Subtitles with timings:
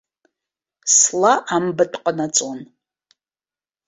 [0.97, 2.59] Сла амбатә ҟанаҵон.